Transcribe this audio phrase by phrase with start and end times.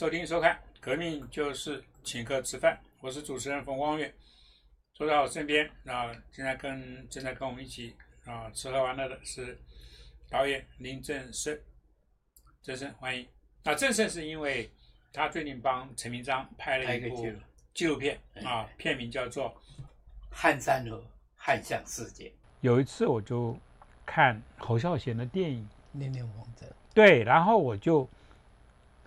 [0.00, 4.10] 收听收看《革命就是请客吃饭》，我是主持人冯光远。
[4.94, 7.94] 坐在我身边啊，现在跟正在跟我们一起
[8.24, 9.58] 啊吃喝玩乐的是
[10.30, 11.54] 导演林正盛。
[12.62, 13.28] 正盛欢迎。
[13.62, 14.70] 那正盛是因为
[15.12, 17.30] 他最近帮陈明章拍了一部
[17.74, 19.50] 纪录片啊，片名叫做
[20.30, 21.04] 《汉山河
[21.36, 22.28] 汉向世界》。
[22.62, 23.54] 有一次我就
[24.06, 25.62] 看侯孝贤的电影
[25.92, 28.08] 《念念风筝》，对，然后我就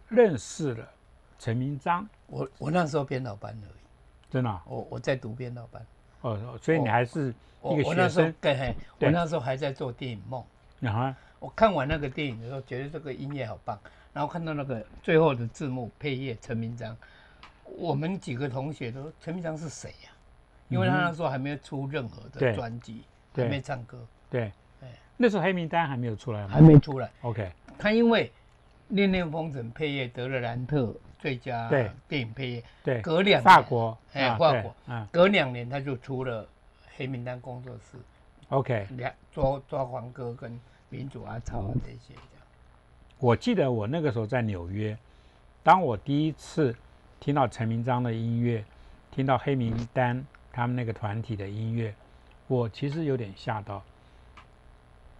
[0.07, 0.92] 认识了
[1.39, 2.07] 陈明章。
[2.27, 3.83] 我我那时候编导班而已。
[4.29, 5.85] 真的，我我在读编导班，
[6.21, 7.33] 哦，所以你还是
[7.63, 8.33] 一个学生。
[8.41, 10.43] 对，我那时候还在做电影梦。
[10.81, 13.79] 啊，我看完那个电影的时候，觉得这个音乐好棒，
[14.11, 16.97] 然后看到那个最后的字幕配乐陈明章，
[17.77, 20.09] 我们几个同学都说陈明章是谁呀？
[20.69, 23.03] 因为他那时候还没有出任何的专辑，
[23.35, 24.03] 还没唱歌。
[24.31, 27.11] 对，对，那时候黑名单还没有出来，还没出来。
[27.21, 28.27] OK，他因为
[28.89, 30.93] 《恋恋风尘》配乐得了兰特。
[31.19, 31.69] 最佳
[32.05, 36.45] 电影配乐，对，隔两法国，哎，法国，嗯，隔两年他就出了
[36.97, 37.97] 黑名单工作室
[38.49, 40.59] ，OK，两抓抓黄哥跟
[40.89, 42.45] 民主阿超这些这样。
[43.19, 44.97] 我记得我那个时候在纽约，
[45.63, 46.75] 当我第一次
[47.21, 48.61] 听到陈明章的音乐，
[49.09, 51.95] 听到黑名单他们那个团体的音乐，
[52.47, 53.81] 我其实有点吓到。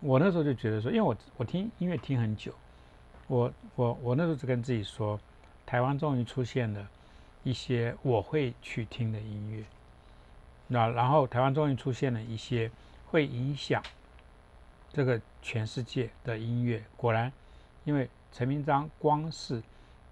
[0.02, 2.54] 我那时候就觉得说，因为我我听音乐听很久，
[3.28, 5.20] 我我我那时候就跟自己说。
[5.66, 6.88] 台湾终于出现了
[7.42, 9.64] 一些我会去听的音乐，
[10.68, 12.70] 那然后台湾终于出现了一些
[13.10, 13.82] 会影响
[14.92, 16.84] 这个全世界的音乐。
[16.96, 17.32] 果然，
[17.86, 19.64] 因为陈明章光是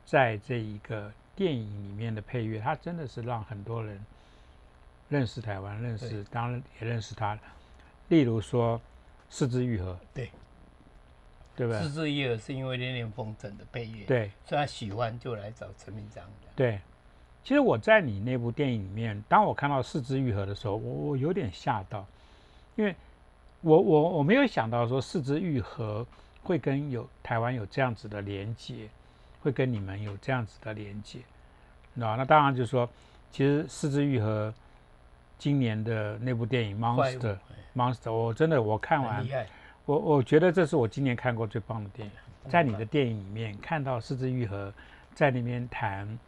[0.06, 4.04] 在这一个电影里面的配乐，他真的是让很多人
[5.10, 7.38] 认识台湾，认识当然也认识他。
[8.08, 8.80] 例如说
[9.30, 10.32] 《四肢愈合》，对。
[11.62, 11.84] 对不对？
[11.84, 16.48] 四字一耳是因为《恋恋风筝》的配乐，对，所以他喜欢就来找陈明章的。
[16.56, 16.80] 对，
[17.44, 22.04] 其实我在你那部电影里面，当我看到四肢愈合的时候，我我有点吓到，
[22.76, 22.96] 因为
[23.62, 26.04] 我我我没有想到说四肢愈合
[26.42, 28.90] 会跟有台湾有这样子的连接，
[29.44, 31.20] 会跟你们有这样子的连接，
[31.94, 32.90] 那那当然就是说，
[33.30, 34.52] 其实四肢愈合
[35.38, 37.20] 今年的那部电影《Monster》，
[37.76, 39.24] 《Monster》，我真的我看完。
[39.86, 42.14] 我我觉得这是我今年看过最棒的电影，
[42.50, 44.72] 在你的电影里面看到四肢愈合
[45.14, 46.20] 在那边谈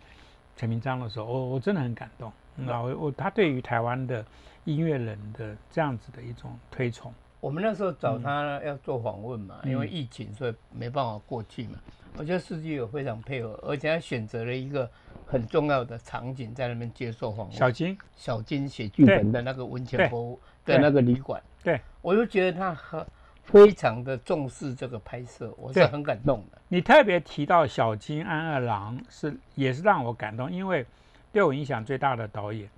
[0.56, 2.32] 陈明章的时候，我我真的很感动。
[2.56, 4.26] 那我我他对于台湾的
[4.66, 7.14] 音乐人的这样子的一种推崇。
[7.40, 11.80] 我们那时候找他要做访问嘛，因为疫情所以没办法过去嘛。
[12.18, 14.90] 我觉得四肢愈合非常配合，而且他选择了一个
[15.26, 17.56] 很重要的场景在那边接受访问。
[17.56, 21.42] 小金，小金写剧本的那个温泉博物的那个旅馆。
[21.64, 23.06] 对，我就觉得他和。
[23.44, 26.58] 非常的重视这个拍摄，我是很感动的。
[26.68, 30.86] 你特别提到小金安二郎是也是让我感动，因为
[31.32, 32.70] 对我影响最大的导演，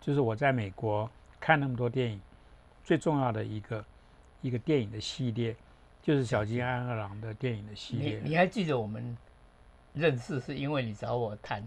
[0.00, 1.08] 就是我在美国
[1.38, 2.20] 看那么多电影，
[2.82, 3.84] 最重要的一个
[4.40, 5.54] 一个电影的系列，
[6.02, 8.20] 就是小金安二郎的电影的系列。
[8.24, 9.16] 你你还记得我们
[9.92, 11.62] 认识是因为你找我谈，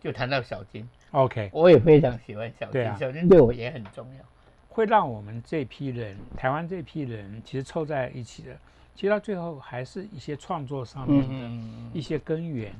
[0.00, 0.88] 就谈到小金。
[1.12, 4.24] OK，我也非常喜欢小金，小金对我也很重要。
[4.70, 8.56] 会让我们这批人，台湾这批人，其实凑在一起的，
[8.94, 12.72] 其实到最后还是一些创作上面的一些根源。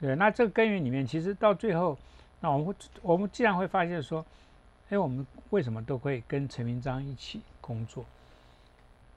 [0.00, 1.96] 对，那这个根源里面，其实到最后，
[2.40, 4.26] 那我们会，我们既然会发现说，
[4.90, 8.04] 哎，我们为什么都会跟陈明章一起工作？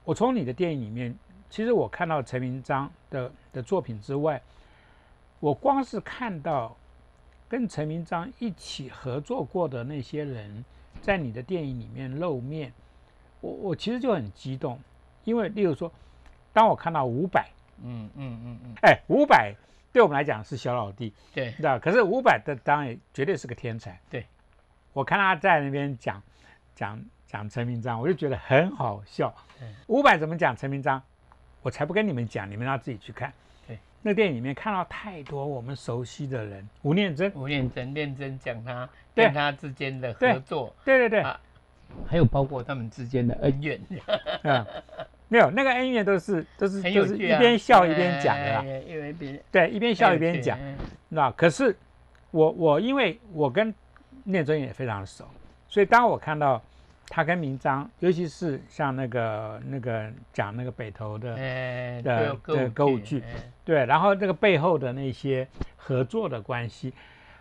[0.04, 1.12] 我从你的电影里面，
[1.50, 4.40] 其实我看到陈明章的的作品之外，
[5.40, 6.76] 我光是看到
[7.48, 10.64] 跟陈明章一起合作过的那些人。
[11.02, 12.72] 在你的电影里面露面，
[13.40, 14.78] 我我其实就很激动，
[15.24, 15.92] 因为例如说，
[16.52, 17.44] 当我看到伍佰，
[17.82, 19.54] 嗯嗯嗯嗯，哎，伍佰
[19.92, 21.78] 对我们来讲是小老弟，对，知道？
[21.78, 24.26] 可是伍佰的当然绝对是个天才，对。
[24.92, 26.20] 我看他在那边讲
[26.74, 29.32] 讲讲陈明章，我就觉得很好笑。
[29.86, 31.00] 伍佰怎么讲陈明章？
[31.62, 33.32] 我才不跟你们讲，你们要自己去看。
[34.02, 41.22] 那电影里面看到太多我们熟悉的人，吴念真，吴念真，念真讲他跟他之间的合作，对对对，
[42.06, 43.80] 还有包括他们之间的恩怨，
[44.42, 44.66] 啊，
[45.28, 50.58] 没有那个恩怨都是都是就是一边笑一边讲的啦，因为别对一边笑一边讲，
[51.08, 51.76] 那可是
[52.30, 53.74] 我我因为我跟
[54.24, 55.24] 念真也非常熟，
[55.68, 56.62] 所以当我看到。
[57.08, 61.34] 他跟明章，尤其是像那个那个讲那个北投的
[62.02, 63.22] 的的歌舞剧，
[63.64, 66.92] 对，然后这个背后的那些合作的关系，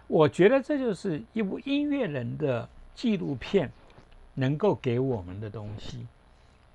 [0.07, 3.71] 我觉得这就是一部音乐人的纪录片
[4.33, 6.07] 能够给我们的东西。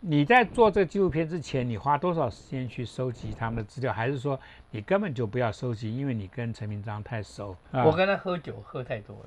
[0.04, 3.92] 你在做这个纪录片之前，你花多少时间去收集他们的资料？
[3.92, 4.38] 还是说
[4.70, 7.56] 你根本就不要收集，因为你跟陈明章太熟？
[7.70, 9.26] 我跟他喝酒喝太多了。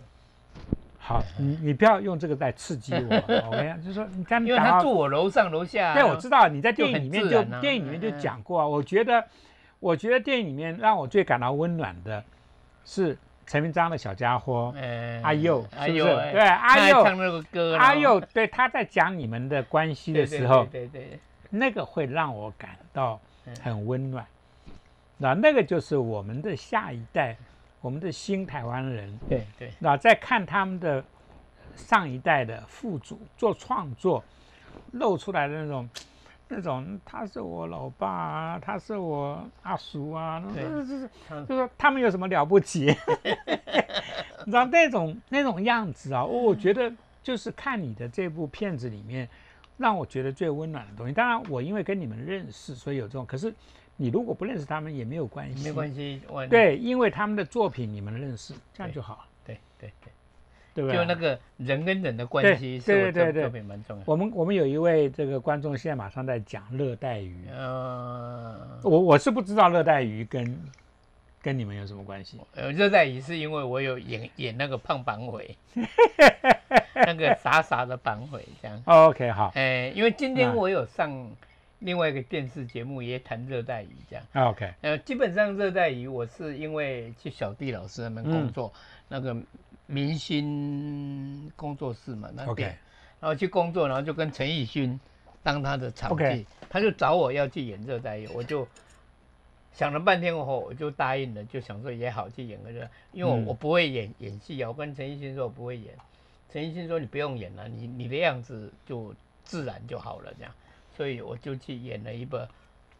[1.05, 3.15] 好，你你不要用这个来刺激我。
[3.47, 5.93] OK，就是说你刚因为他住我楼上楼下。
[5.93, 8.67] 对，我知道你在电影里面就电影里面就讲过啊。
[8.67, 9.23] 我觉得，
[9.79, 12.23] 我觉得电影里面让我最感到温暖的
[12.83, 13.17] 是。
[13.47, 14.73] 陈明章的小家伙，
[15.21, 16.03] 阿佑，是不是？
[16.03, 21.19] 对，阿佑唱那个歌，阿佑，对，他在讲你们的关系的时候，对对，
[21.51, 23.21] 那个会让我感到
[23.61, 24.25] 很温暖。
[25.17, 27.37] 那那个就是我们的下一代，
[27.85, 29.71] 我们的新台湾人，对对。
[29.77, 31.03] 那在看他们的
[31.75, 34.23] 上一代的父祖做创作，
[34.93, 35.87] 露出来的那种。
[36.47, 41.09] 那种他是我老爸啊，他是我阿叔啊，就是就是
[41.47, 42.85] 就说他们有什么了不起？
[44.45, 46.91] 你知道那种那种样子啊，我觉得
[47.23, 49.27] 就是看你的这部片子里面，
[49.77, 51.13] 让我觉得最温暖的东西。
[51.13, 53.25] 当然，我因为跟你们认识，所以有这种。
[53.25, 53.51] 可是
[53.97, 56.21] 你如果不认识他们也没有关系，没关系。
[56.49, 59.25] 对，因为他们的作品你们认识，这样就好。
[59.45, 60.11] 对对对。
[60.75, 64.03] 就那个人跟人的关系，对对对对，蛮重要。
[64.05, 67.47] 我们我们有一位这个观众，现在马上在讲热带鱼。
[67.49, 70.59] 呃，我我是不知道热带鱼跟
[71.41, 72.41] 跟你们有什么关系。
[72.55, 75.55] 呃，热带鱼是因为我有演演那个胖绑尾，
[76.93, 78.83] 那个傻傻的绑尾这样。
[78.83, 79.53] OK，好。
[79.55, 81.09] 哎，因为今天我有上
[81.79, 84.25] 另外一个电视节目，也谈热带鱼这样。
[84.33, 88.73] OK，呃，基本上热带鱼我是因为去小弟老师那边工作，
[89.07, 89.35] 那个。
[89.87, 92.75] 明星工作室嘛，那边，
[93.19, 94.99] 然后去工作，然后就跟陈奕迅
[95.43, 98.67] 当他的场记，他就找我要去演热带鱼，我就
[99.73, 105.93] 想了半天后，我就答应了，就想说也好去演个热，因为我我不会演演戏啊，我跟陈奕迅说我不会演，
[106.49, 109.13] 陈奕迅说你不用演了，你你的样子就
[109.43, 110.51] 自然就好了这样，
[110.95, 112.47] 所以我就去演了一个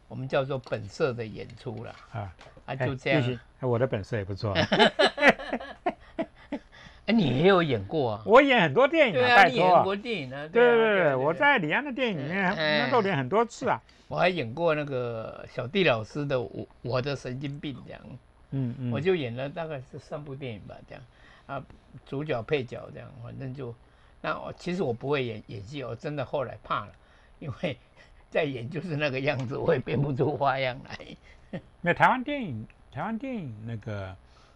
[0.08, 2.32] 我们叫做本色的演出了啊
[2.66, 4.54] 啊就这样，我的本色也不错。
[7.06, 8.22] 哎，你也有演过啊？
[8.26, 9.58] 我演很多电影啊，拜托。
[9.58, 10.48] 演过电影呢？
[10.48, 13.80] 对对对，我在李安的电影里面露脸很多次啊。
[14.08, 18.00] 我还演过那个小弟老师的《我我的神经病》这样。
[18.50, 18.90] 嗯嗯。
[18.90, 21.04] 我就演了大概是三部电影吧，这样
[21.46, 21.64] 啊，
[22.04, 23.72] 主角配角这样，反正就
[24.20, 26.92] 那我其实我不会演演戏，我真的后来怕了，
[27.38, 27.76] 因为
[28.30, 31.60] 在演就是那个样子，我也变不出花样来。
[31.80, 34.14] 那台湾电影，台湾电影那个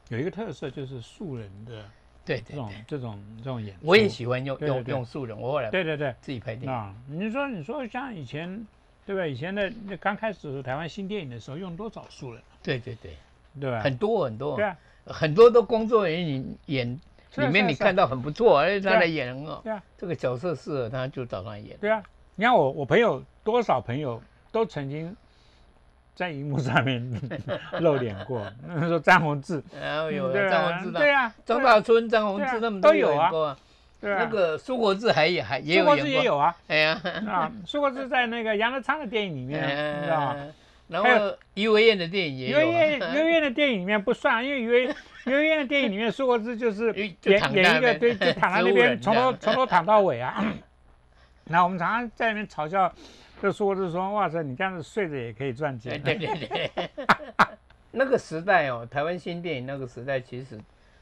[0.09, 1.85] 有一个特色就是素人的。
[2.23, 6.71] 对这种这种这种演，我也喜欢用用用素人，我后来对对对自己拍电影。
[6.71, 8.65] 啊，你说你说像以前，
[9.07, 9.27] 对吧？
[9.27, 12.41] 以前的那刚开始台湾新电影的时候，用多少素人？
[12.63, 13.17] 对对对，
[13.59, 13.81] 对吧？
[13.81, 17.01] 很多很多，对啊，很多都工作人员演
[17.37, 21.77] 里面你看到很不错，而且他的演哦，对啊，这个角色适合他就找他演。
[21.81, 22.01] 对啊，
[22.41, 24.19] 你看我我朋友多少朋友
[24.51, 25.15] 都曾经。
[26.15, 27.03] 在荧幕上面
[27.81, 29.63] 露脸过，那时候张宏志，
[30.13, 33.57] 有张宏志，对啊，张大春、张宏志他们都有啊，
[34.01, 39.63] 对啊，那个苏国志还也还也有苏国志也有啊，哎呀，啊，苏国志在那个杨德昌的电影里面，
[39.99, 40.37] 你知道吗？
[40.89, 41.09] 然后
[41.55, 44.85] 于维燕的电影也有，于维燕于维燕的电影里面不算，因为于维
[45.25, 47.17] 于维燕的电影里面苏国志就是演
[47.55, 50.45] 演一个对，就躺在那边，从头从头躺到尾啊。
[51.51, 52.91] 那我们常常在那边嘲笑。
[53.43, 55.99] 就说是说，哇塞，你这样子睡着也可以赚钱。
[56.03, 56.91] 对对对，
[57.91, 60.61] 那个时代哦，台湾新电影那个时代，其实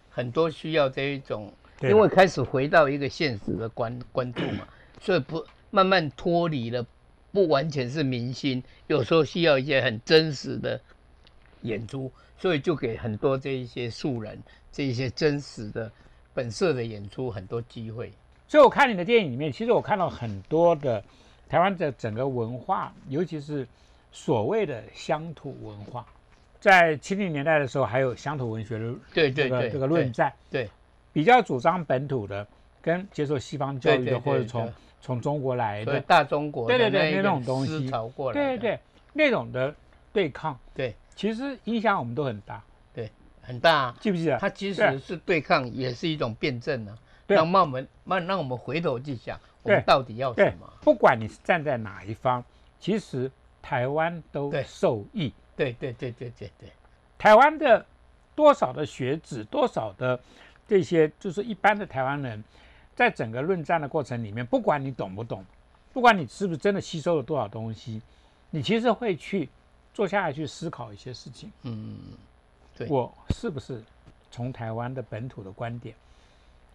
[0.09, 1.53] 很多需要这一种，
[1.83, 4.69] 因为开始回到一个现实的关关注嘛，
[5.01, 6.87] 所以不慢慢脱离了，
[7.33, 10.81] 不完全是明星，有时候需要一些很真实的
[11.63, 14.41] 演出，所以就给很多这一些素人，
[14.71, 15.91] 这一些真实的
[16.33, 18.13] 本色的演出很多机会。
[18.49, 21.05] 所以我看你的电影里面，其实我看到很多的。
[21.51, 23.67] 台湾的整个文化，尤其是
[24.13, 26.05] 所谓的乡土文化，
[26.61, 30.69] 在七零年代的时候，还有乡土文学的对对对这个论战，对
[31.11, 32.47] 比较主张本土的，
[32.83, 37.91] 跟接受西方教育的，或者从从中国来的大中国，对对对那种东西，
[38.35, 38.79] 对对对
[39.15, 39.75] 那种的
[40.13, 42.63] 对抗，对，其实影响我们都很大，
[42.93, 44.37] 对，很大，记不记得？
[44.37, 46.95] 它其实是对抗，也是一种辩证呢。
[47.37, 50.73] 让我们慢，让我们回头去想，我们到底要什么？
[50.81, 52.43] 不管你是站在哪一方，
[52.81, 53.31] 其实
[53.61, 55.33] 台湾都受益。
[55.57, 56.69] 对对对对对对，
[57.19, 57.85] 台湾的
[58.35, 60.19] 多少的学子，多少的
[60.67, 62.43] 这些，就是一般的台湾人，
[62.95, 65.45] 在整个论战的过程里面，不管你懂不懂，
[65.93, 68.01] 不管你是不是真的吸收了多少东西，
[68.51, 69.49] 你其实会去
[69.93, 71.51] 坐下来去思考一些事情。
[71.63, 71.99] 嗯，
[72.77, 73.83] 对，我是不是
[74.31, 75.95] 从台湾的本土的观点？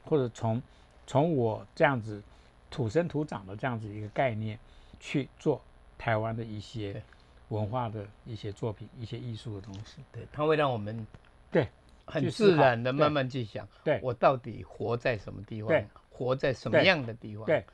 [0.06, 0.62] 或者从
[1.06, 2.22] 从我这样子
[2.70, 4.58] 土生土长的这样子一个概念
[5.00, 5.62] 去做
[5.98, 7.02] 台湾的一些
[7.50, 10.04] 文化的一些作品、一些艺术的东西。
[10.12, 11.06] 对，它会让我们
[11.52, 11.68] 对
[12.06, 17.46] 很自然的慢慢去想，对我到底活在什么地方，活在什么样的地方？
[17.46, 17.66] 对，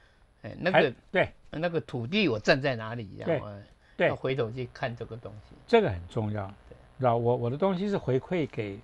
[0.41, 3.21] 哎，那个对那个土地，我站在哪里？
[3.25, 3.41] 对，
[3.95, 6.47] 对，回头去看这个东西，这个很重要。
[6.97, 8.79] 知道我我的东西是回馈给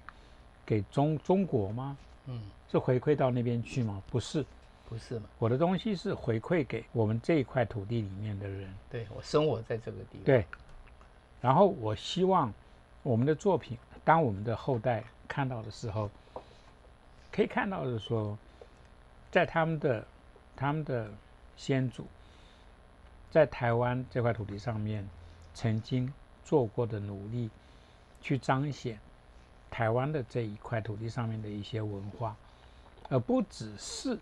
[0.66, 1.98] 给中中国吗？
[2.28, 4.02] 嗯，是回馈到那边去吗？
[4.10, 4.46] 不是。
[4.88, 5.28] 不是嘛？
[5.40, 8.72] 我的东西是回馈给我们这一块土地里面的人。
[8.88, 10.24] 对我生活在这个地方。
[10.24, 10.46] 对。
[11.42, 12.54] 然后我希望
[13.02, 16.10] 我们的作品，当我们的后代看到的时候，
[17.32, 18.38] 可以看到的说，
[19.32, 20.06] 在他们的
[20.56, 21.10] 他们的
[21.58, 22.06] 先祖
[23.32, 25.08] 在台湾这块土地上面
[25.56, 27.50] 曾经做过的努力，
[28.22, 29.00] 去彰显
[29.72, 32.36] 台湾的这一块土地上面的一些文化，
[33.10, 34.18] 而不只是。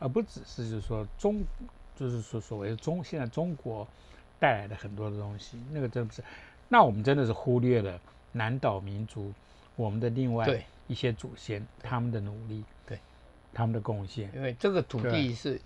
[0.00, 1.44] 而不只是就是说中，
[1.96, 3.84] 就是说所谓的中现在中国
[4.38, 6.22] 带来的很多的东西，那个真不是，
[6.68, 9.34] 那我们真的是忽略了南岛民族
[9.74, 12.96] 我们的另外一些祖先他们的努力，对
[13.52, 15.60] 他们的贡献，因为这个土地是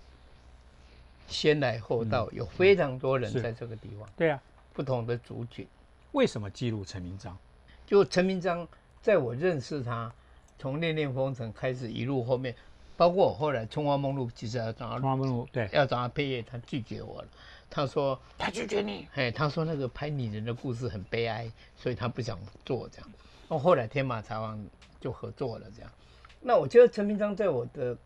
[1.27, 4.41] 先来后到，有非常多人在这个地方，对啊，
[4.73, 5.67] 不同的族群。
[6.13, 7.37] 为什么记录陈明章？
[7.85, 8.67] 就陈明章，
[8.99, 10.11] 在我认识他，
[10.57, 12.55] 从《恋恋风尘》开始，一路后面。
[12.95, 17.27] 包括我后来《春花梦露》，其实要找他，春花梦露对，要找他配乐，他拒绝我了。
[17.67, 23.11] 他说他拒绝你，哎，他说那个拍女人的故事很悲哀，所以他不想做这样。
[23.49, 24.63] 那后来天马茶王
[25.01, 25.91] 就合作了这样。
[26.39, 27.97] 那我觉得陈明章在我的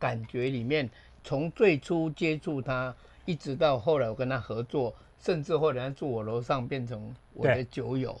[0.00, 0.90] 感觉里面，
[1.22, 2.92] 从最初接触他，
[3.24, 8.20] 一直到后来我跟他合作，甚至后来住我楼上变成我的酒友。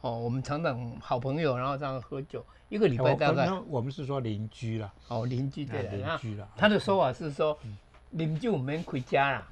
[0.00, 3.50] 哦，我们常常好朋友，然后这样喝酒，一个礼拜大概。
[3.68, 4.90] 我们是说邻居了。
[5.08, 6.48] 哦，邻居对了，邻居了。
[6.56, 7.58] 他的说法是说，
[8.12, 9.46] 邻居我们回家啦，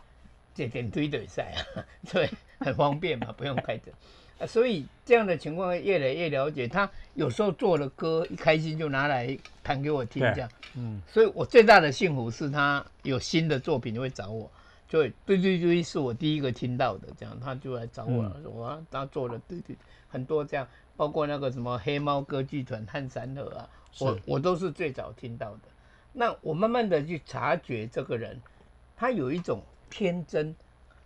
[0.54, 3.90] 这点堆堆晒啊， 对，很方便嘛，不用开车。
[4.38, 6.66] 啊， 所以这样的情况越来越了解。
[6.66, 10.48] 他有时候做了歌，一开心就拿来弹给我听，这样。
[10.74, 11.02] 嗯。
[11.06, 14.48] 所以我最大的幸福是他有新的作品会找我，
[14.88, 19.76] 就对对对，是我第一个听到的，这样他就来找我了，我他做了对对。
[20.10, 20.66] 很多这样，
[20.98, 25.60] 包括那个什么黑猫歌剧团、汉三河啊，我我都是最早听到的。
[26.12, 28.42] 那我慢慢的去察觉这个人，
[28.96, 30.56] 他有一种天真，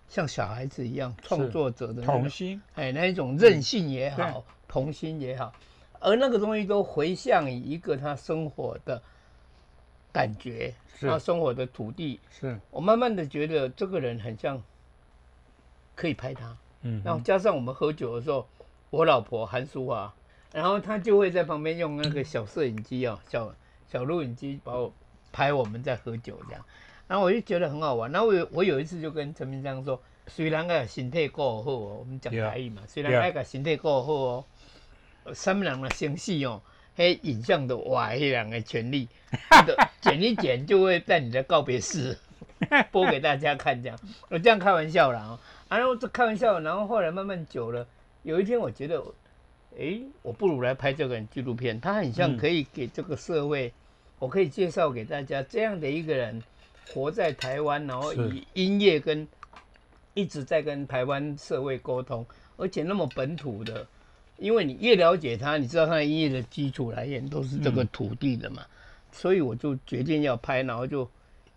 [0.08, 5.52] 像小孩子一样创作者的童心，哎，那一种任性也好，童心也好，
[6.00, 9.02] 而那个东西都回向于一个他生活的
[10.10, 12.18] 感觉，他生活的土地。
[12.30, 14.62] 是我慢慢的觉得这个人很像
[15.94, 18.48] 可以拍他，嗯，然后加上我们喝酒的时候。
[18.92, 20.12] 我老婆韩淑华，
[20.52, 23.54] 然后她就会在旁边用那个小摄影机哦，小
[23.90, 24.92] 小录影机把我
[25.32, 26.62] 拍我们在喝酒这样，
[27.08, 28.12] 然后我就觉得很好玩。
[28.12, 34.44] 然后我我有一次就跟陈明章说，虽然个身体够好哦，我们讲台语嘛，虽然那个身体够好哦，
[35.32, 36.60] 什么人的生死哦，
[36.94, 39.08] 嘿影像的哇，黑两个权利，
[40.02, 42.18] 剪一剪就会在你的告别式
[42.90, 45.38] 播给大家看这样，我这样开玩笑啦，
[45.70, 47.86] 然后这开玩笑，然后后来慢慢久了。
[48.22, 49.02] 有一天，我觉得，
[49.78, 51.80] 哎，我不如来拍这个纪录片。
[51.80, 53.72] 他很像可以给这个社会，
[54.18, 56.42] 我可以介绍给大家这样的一个人，
[56.92, 59.26] 活在台湾，然后以音乐跟
[60.14, 62.24] 一直在跟台湾社会沟通，
[62.56, 63.86] 而且那么本土的。
[64.38, 68.66] 因为你越了解他，你知道他的音乐的基础来源都是这个土地的嘛，
[69.12, 71.08] 所以我就决定要拍，然后就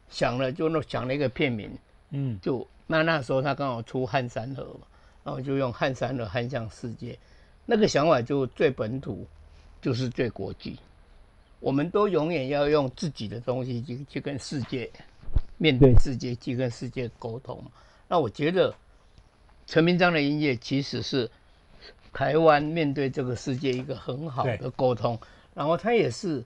[0.07, 1.72] 想了，就那想了一个片名，
[2.12, 4.86] 嗯，就那那时候他刚好出《汉山河》嘛。
[5.25, 7.17] 然后就用汉山的汉向世界，
[7.65, 9.25] 那个想法就最本土，
[9.82, 10.77] 就是最国际。
[11.60, 14.88] 我们都永远要用自己的东西去去跟世界
[15.58, 17.60] 面对世界，去跟世界沟通。
[18.08, 18.75] 那我觉得
[19.65, 21.27] 陈明章的音乐其实是
[22.13, 25.20] 台湾面对这个世界一个很好的沟通。
[25.55, 26.44] 然后他也是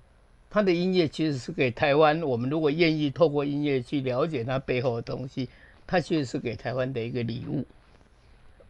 [0.50, 5.50] 他的音乐其实是给台湾，我们如果愿意透过音乐去了解他背后的东西，
[5.86, 7.66] 他其实是给台湾的一个礼物。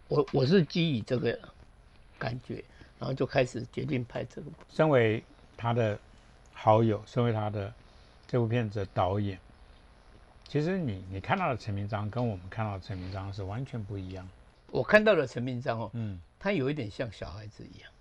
[0.09, 1.37] 我我是基于这个
[2.17, 2.63] 感觉，
[2.97, 4.47] 然后就开始决定拍这个。
[4.67, 5.23] 身为
[5.55, 5.97] 他的
[6.51, 7.71] 好友，身为他的
[8.27, 9.37] 这部片子的导演，
[10.47, 14.27] 其实你你看到的陈明章跟我们看到的陈明章是完全不一样。
[14.71, 17.91] 我看到的陈明章哦，嗯，他有一点像小孩子一样。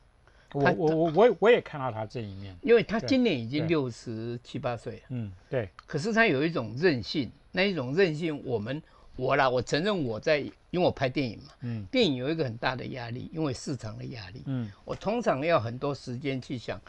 [0.54, 5.02] 我我我我我也看到他这一面，因为他今年已经六十七八岁了。
[5.10, 5.68] 嗯，对。
[5.86, 8.82] 可是他有一种韧性，那一种韧性，我们。
[9.18, 16.80] 我啦，我承认我在，因为我拍电影嘛，嗯，电影有一个很大的压力，因为市场的压力，嗯，我通常要很多时间去想，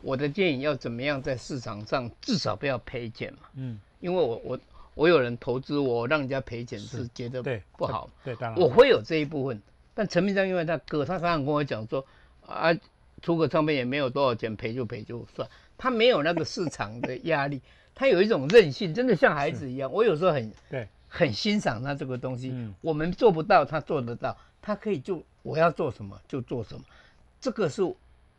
[0.00, 4.60] 我的电影要怎么样在市场上至少不要赔钱嘛，嗯，因为我我
[4.94, 7.42] 我有人投资我，让人家赔钱是觉得
[7.76, 8.08] 不好。
[8.24, 9.60] 对，当然我会有这一部分。
[9.92, 12.06] 但陈明章因为他哥，他常常跟我讲说，
[12.46, 12.70] 啊，
[13.22, 15.48] 出个唱片也没有多少钱，赔就赔就算。
[15.76, 17.60] 他没有那个市场的压力，
[17.94, 19.90] 他有一种韧性，真的像孩子一样。
[19.90, 22.50] 我有时候很对，很欣赏他这个东西。
[22.52, 24.36] 嗯，我们做不到，他做得到。
[24.60, 26.84] 他可以就我要做什么就做什么。
[27.40, 27.82] 这个是，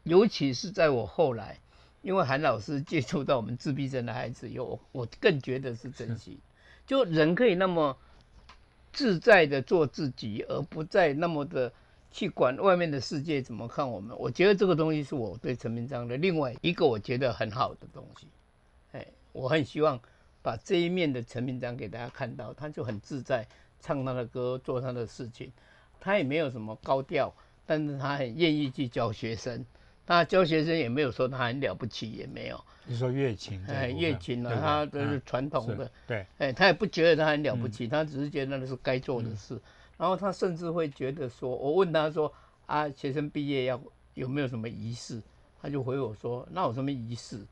[0.04, 1.60] 尤其是在我后来，
[2.02, 6.40] 因为韩老师接触到我们自闭症的孩子以后，我更觉得是珍惜。
[6.86, 7.98] 就人可以那么
[8.92, 11.72] 自在的做自己，而不再那么的。
[12.10, 18.28] 去管外面的世界怎么看我们，我觉得这个东西是我对陈明章的另外一个我觉得很好的东西。
[18.94, 20.00] 哎，我很希望
[20.48, 23.46] 把这一面的陈明章给大家看到，他就很自在，
[23.82, 25.51] 唱他的歌，做他的事情，
[26.00, 27.36] 他也没有什么高调，
[27.66, 29.66] 但是他很愿意去教学生，
[30.06, 32.63] 他教学生也没有说他很了不起，也没有。
[32.86, 39.60] 你说乐琴，哎，乐琴啊，他都是传统的，对，哎，他也不觉得他很了不起，他只是觉得那是该做的事。
[39.98, 42.34] 然后他甚至会觉得说，我问他说
[42.68, 43.77] 啊，学生毕业要
[44.13, 45.22] 有没有什么仪式？
[45.62, 47.46] 他就回我说，那有什么仪式？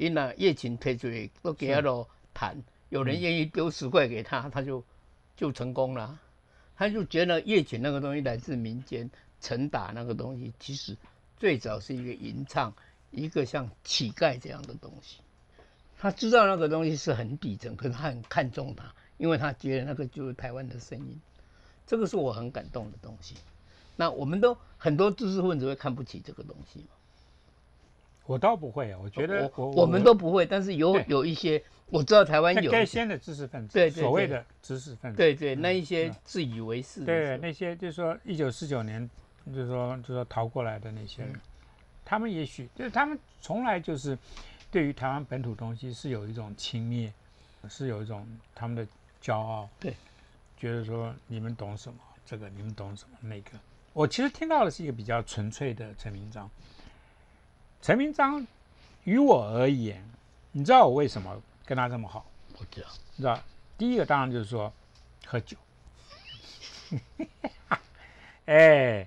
[0.00, 2.56] 因那叶琴推出去都给他都谈，
[2.88, 4.82] 有人愿意丢十块给他，他就
[5.36, 6.18] 就成功了。
[6.74, 9.10] 他就觉得叶琴那个东西来自民间，
[9.42, 10.96] 陈打那个东西其实
[11.36, 12.72] 最早是一个吟唱，
[13.10, 15.18] 一个像乞丐这样的东西。
[15.98, 21.20] 他知道那个东西是很底层，可是他很看重它，因为他觉得那个就是台湾的声音。
[21.86, 23.34] 这个是我很感动的东西。
[23.96, 26.86] 那我们都很多知识分子会看不起这个东西吗？
[28.30, 30.46] 我倒不会啊，我觉得我我们都不会。
[30.46, 39.10] 但是有有一些我知道台湾有该先的知识分子，对所谓的知识分子，对对，那一些自以为是，对那些就是说一九四九年
[39.46, 41.32] 就是说就是说逃过来的那些人，
[42.04, 44.16] 他们也许就是他们从来就是
[44.70, 47.10] 对于台湾本土东西是有一种轻蔑，
[47.68, 48.86] 是有一种他们的
[49.20, 49.92] 骄傲，对。
[50.56, 53.58] 觉得说你们懂什么这个，你们懂什么那个。
[53.92, 56.48] 我其实听到的是一个比较纯粹的陈明章。
[57.82, 58.46] 陈明章
[59.04, 60.04] 于我而言，
[60.52, 62.24] 你知道我为什么跟他这么好？
[62.56, 63.40] 不知道，知道。
[63.78, 64.72] 第一个当然就是说
[65.26, 65.56] 喝酒。
[68.46, 69.06] 哎，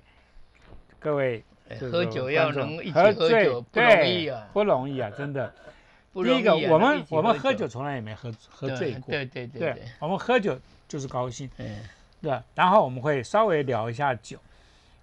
[0.98, 1.44] 各位，
[1.80, 5.54] 喝酒要能一起喝酒不容易啊，不容易啊，真的。
[6.14, 10.58] 第一个，我们我们喝酒从来也没喝喝醉过，对对对，我们喝酒。
[10.86, 11.80] 就是高兴，嗯，
[12.20, 14.38] 对然后我们会稍微聊一下酒，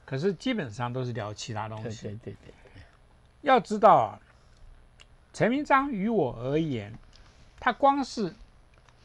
[0.06, 2.04] 可是基本上都是聊其他东西。
[2.04, 2.54] 对对对对。
[3.42, 4.20] 要知道啊，
[5.34, 6.94] 陈明章于我而言，
[7.60, 8.34] 他光是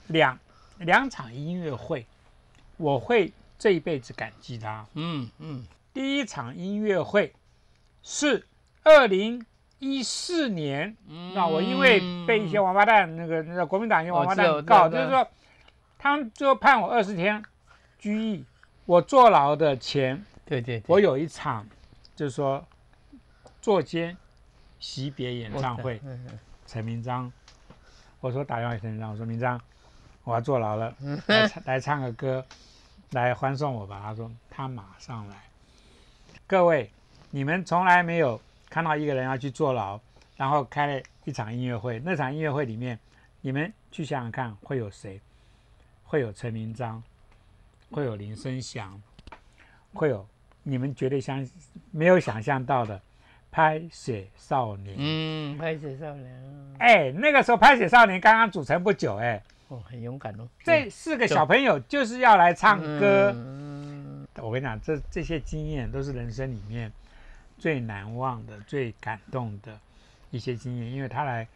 [0.07, 0.39] 两
[0.79, 2.07] 两场音乐会，
[2.77, 4.87] 我会这一辈子感激他。
[4.95, 5.65] 嗯嗯。
[5.93, 7.35] 第一场音乐会
[8.03, 8.47] 是
[8.83, 9.45] 二零
[9.79, 10.97] 一四年，
[11.35, 15.27] 那我因为被一些王八蛋，那个那个国民党一些王八蛋告，就是说。
[15.99, 17.43] 他们最后判我二十天
[17.99, 18.45] 拘役，
[18.85, 21.67] 我坐牢的钱，对对，我有一场，
[22.15, 22.65] 就是说，
[23.63, 24.17] 坐监
[24.87, 26.01] 惜别演唱会，
[26.65, 27.31] 陈明章，
[28.21, 29.61] 我说打电话给陈明章，我说明章，
[30.23, 30.95] 我要坐牢了，
[31.27, 32.47] 来 来唱个歌，
[33.11, 34.01] 来欢送我吧。
[34.01, 35.43] 他说他马上来。
[36.47, 36.89] 各位，
[37.33, 39.99] 你们从来没有看到一个人要去坐牢，
[40.37, 42.97] 然后开了一场音乐会，那场音乐会里面，
[43.41, 45.21] 你们去想想看会有谁？
[46.05, 47.03] 会有陈明章，
[47.91, 49.03] 会有林声祥，
[49.93, 50.25] 会有
[50.63, 51.45] 你们绝对相
[51.91, 53.03] 没有想象到的
[53.57, 54.95] 拍写少年。
[54.99, 56.77] 嗯，拍写少年。
[56.79, 60.47] 哎，那个时候拍写少年刚刚组成不久，哎，哦，很勇敢哦。
[60.63, 63.33] 这四个小朋友就是要来唱歌。
[63.35, 66.93] 嗯，我跟你讲，这这些经验都是人生里面
[67.57, 69.73] 最难忘的、最感动的
[70.31, 71.49] 一些经验，因为他来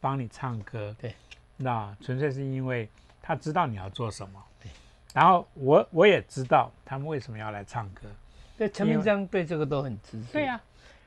[0.00, 0.94] 帮你唱歌。
[1.00, 1.12] 对，
[1.56, 2.88] 那纯粹是因为。
[3.20, 4.70] 他知道你要做什么，对。
[5.12, 8.08] 然后我我也知道他们为什么要来唱歌。
[8.56, 10.32] 对，陈明章对这个都很支持。
[10.32, 10.58] 对呀，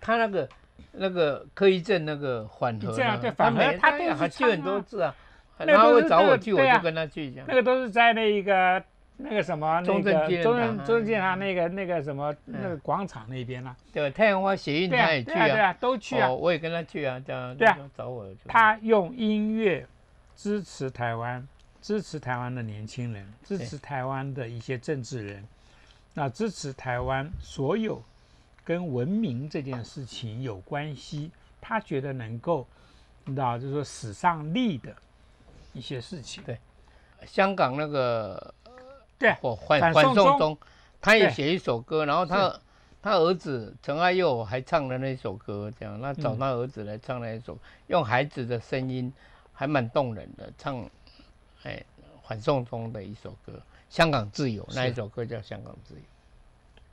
[0.01, 0.49] 他那个
[0.91, 5.15] 那个柯一正那个缓和，这样对缓和，他都还去很多次啊。
[5.57, 7.43] 他会找我去，我就跟他去一下。
[7.47, 8.83] 那个都是在那一个
[9.15, 13.73] 那个什么中正中正中正纪念堂那个那个什么那个广场那边啊。
[13.93, 16.29] 对，太阳花协运他也去啊，对啊，都去啊。
[16.29, 18.27] 我也跟他去啊，这样对啊，找我。
[18.47, 19.87] 他用音乐
[20.35, 21.47] 支持台湾。
[21.83, 25.43] 支持台湾的年轻人，支持台湾的一些政治人，
[26.13, 27.99] 那支持台湾所有
[28.63, 32.67] 跟文明这件事情有关系，他觉得能够，
[33.25, 34.95] 你知道，就是说史上立的
[35.73, 36.43] 一些事情。
[36.43, 36.57] 对，
[37.25, 38.53] 香港那个
[39.17, 39.35] 对，
[39.67, 40.57] 反反送中，
[40.99, 42.59] 他也写一首歌，然后他
[43.01, 49.11] 他儿子陈爱佑还唱了那首歌，这样，那找他儿子来唱那一首，用孩子的声音，
[49.53, 50.89] 还蛮动人的，唱。
[51.63, 51.79] 哎，
[52.23, 53.51] 反送中的一首歌
[53.87, 55.99] 《香港自由》，那一首歌叫《香港自由》。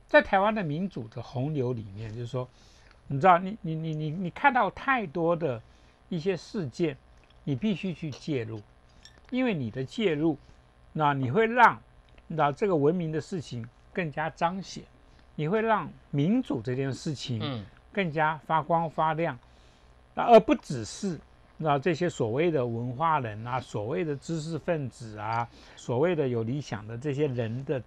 [0.09, 2.49] 在台湾的民主的洪流里面，就是说，
[3.07, 5.61] 你知道，你你你你你看到太多的
[6.09, 6.97] 一些事件，
[7.43, 8.59] 你必须去介入，
[9.29, 10.35] 因为你的介入，
[10.91, 11.79] 那你会让
[12.27, 14.83] 那这个文明的事情更加彰显，
[15.35, 19.37] 你会让民主这件事情更加发光发亮，
[20.15, 21.19] 而不只是
[21.59, 27.79] 那这些所谓的文化人啊，所谓的知识分子啊，所谓的有理想的这些人的。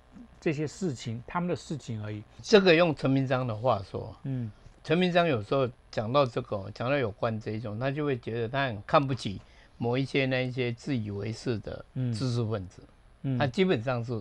[0.42, 2.20] 这些事情，他们的事情而已。
[2.42, 4.50] 这个用陈明章的话说，嗯，
[4.82, 9.40] 陈明章有时候讲到这个，讲到有关这一种，他就会觉得他很看不起
[9.78, 12.82] 某一些那一些自以为是的知识分子，
[13.22, 14.20] 嗯，他基本上是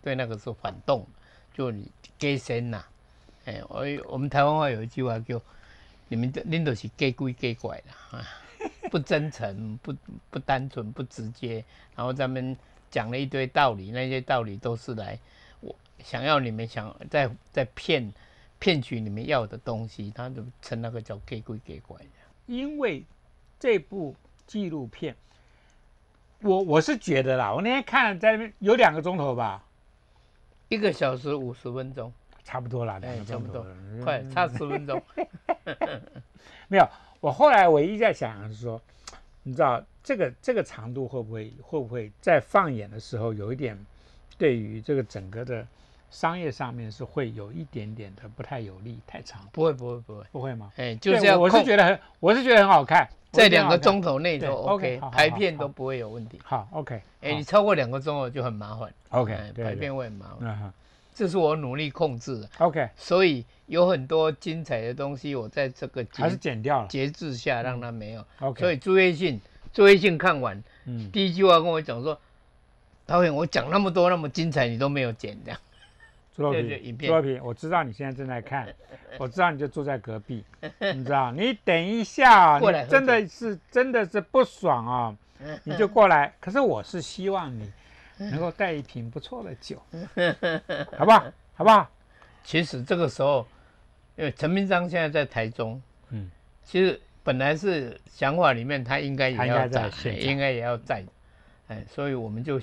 [0.00, 1.06] 对那个是反动，
[1.52, 2.82] 就你给神呐，
[3.44, 5.38] 哎，我我们台湾话有一句话叫
[6.08, 8.26] 你们的领导是给鬼给怪的啊，
[8.90, 9.94] 不真诚，不
[10.30, 12.56] 不单纯，不直接，然后咱们
[12.90, 15.18] 讲了一堆道理，那些道理都是来
[15.60, 15.74] 我。
[16.02, 18.12] 想要你们想在在骗
[18.58, 22.06] 骗取你们要的东西，他就称那个叫给鬼给怪的。
[22.46, 23.04] 因为
[23.58, 24.14] 这部
[24.46, 25.14] 纪录片，
[26.40, 29.64] 我我是觉得啦，我那天看了在那边有两个钟头吧，
[30.68, 33.64] 一个小时五十分钟，差不多啦，两个钟头，
[34.02, 35.00] 快差十分钟。
[36.68, 36.88] 没有，
[37.20, 38.80] 我后来唯一在想的是说，
[39.42, 43.78] 你知道这个这个长度会不会会不会在放眼的时候有一点
[44.36, 45.66] 对于这个整个的。
[46.10, 49.40] 商业上面是会有一点点的不太有利，太长。
[49.52, 50.72] 不会，不会，不会，不会吗？
[50.74, 56.40] 哎，就是要我是觉得很，我是觉得很好看，在两个钟头内都 OK，排片都不会有问题。
[56.42, 57.00] 好，OK。
[57.20, 58.92] 哎，你超过两个钟头就很麻烦。
[59.10, 60.72] OK，排片会很麻烦。
[61.14, 62.48] 这是我努力控制的。
[62.58, 62.88] OK。
[62.96, 68.24] 所以有很多精彩的东西，我在这个还是剪掉了，节制下让它没有。
[68.40, 68.60] OK。
[68.60, 69.40] 所以朱月信，
[69.72, 72.18] 朱月信看完，嗯，第一句话跟我讲说，
[73.06, 75.60] 导演，我讲那么多那么精彩，你都没有剪这样。
[76.34, 78.72] 朱若平，朱若平，我知道你现在正在看，
[79.18, 80.44] 我知道你就住在隔壁，
[80.94, 85.16] 你知道，你等一下，你真的是真的是不爽啊，
[85.64, 86.32] 你就过来。
[86.40, 87.70] 可是我是希望你
[88.28, 89.82] 能够带一瓶不错的酒，
[90.96, 91.32] 好不好？
[91.54, 91.90] 好不好？
[92.44, 93.46] 其实这个时候，
[94.16, 95.80] 因为陈明章现在在台中，
[96.10, 96.30] 嗯，
[96.64, 101.04] 其实本来是想法里面他应该也要在，应该也要在，
[101.68, 102.60] 哎，所以我们就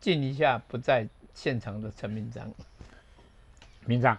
[0.00, 2.50] 敬一下不在现场的陈明章。
[3.86, 4.18] 明章，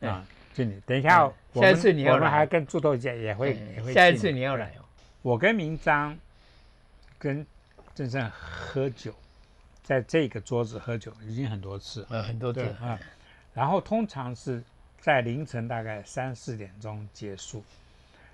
[0.00, 3.92] 啊，敬你，等一下，下一次你要来，还跟猪头姐也会也会。
[3.92, 4.84] 下一次你要来哦。
[5.22, 6.16] 我跟明章
[7.18, 7.44] 跟
[7.94, 9.12] 郑胜喝酒，
[9.82, 12.98] 在这个桌子喝酒已经很多次，呃，很多次啊。
[13.52, 14.62] 然后通常是
[15.00, 17.62] 在凌晨大概三四点钟结束。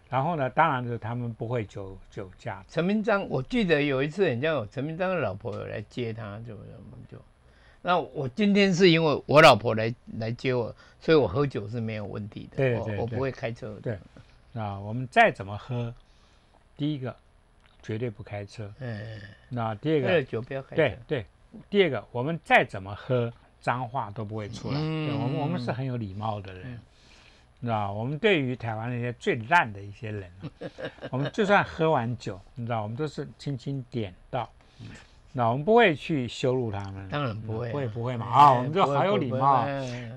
[0.08, 2.64] 然后呢，当然就是他们不会酒酒驾。
[2.68, 7.18] 陈明章，我记得有一次，人家有陈明章的老婆有来接他，就我们就。
[7.82, 12.56] 那我今天是因为我老婆来来接我，所以我喝酒是没有问题的。
[12.56, 13.76] 对对，我不会开车。
[13.82, 13.98] 对，
[14.54, 15.92] 啊，我们再怎么喝，
[16.76, 17.16] 第一个
[17.82, 18.72] 绝对不开车。
[18.78, 19.20] 嗯。
[19.48, 20.76] 那第二个，喝酒不要开车。
[20.76, 21.26] 对对，
[21.68, 24.78] 第二个，我们再怎么喝，脏话都不会出来。
[24.80, 25.20] 嗯。
[25.20, 26.80] 我们我们是很有礼貌的人，
[27.60, 30.30] 你知道我们对于台湾那些最烂的一些人，
[31.10, 34.48] 我们就算喝完酒，你知道，我们都是轻轻点到。
[35.32, 39.66] 那我们不会去羞辱他们，当然不会，不会不会嘛啊，我们就好有礼貌。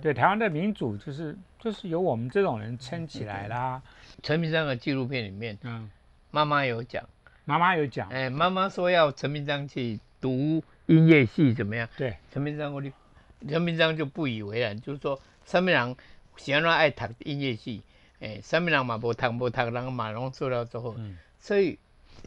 [0.02, 3.82] 对台湾的民主，就是就是由我们这种人撑起来啦。
[4.24, 5.92] 陈明章的纪录片里面，嗯，
[6.32, 7.04] 妈妈有讲，
[7.44, 11.88] 妈妈有讲，哎，妈妈说要陈明章去读音乐系怎么样？
[11.96, 12.90] 对，陈明章我就
[13.48, 15.96] 陈明章就不以为然，就是说三明郎
[16.36, 17.84] 喜欢爱读音乐系，
[18.20, 21.78] 哎，三明郎嘛不读不读，然后马龙做到之后，嗯，所以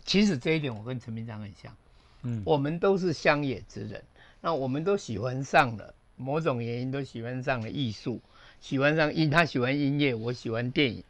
[0.04, 1.74] 其实这一点我跟陈明章很像。
[2.22, 4.00] 嗯，我们都是乡野之人，
[4.40, 8.20] 那我们都喜欢上了某种原因，都喜欢上了艺术，
[8.60, 11.02] 喜欢上音，他喜欢音乐，我喜欢电影，